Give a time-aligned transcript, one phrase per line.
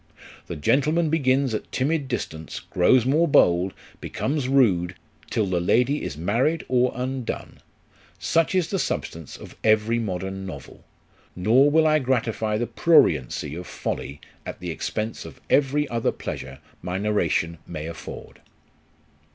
[0.47, 4.95] The gentleman begins at timid distance, grows more bold, becomes rude,
[5.29, 7.59] till the lady is married or undone:
[8.17, 10.83] such is the substance of every modern novel;
[11.35, 16.57] nor will I gratify the pruriency of folly at the expense of every other pleasure
[16.81, 18.41] my narration may afford.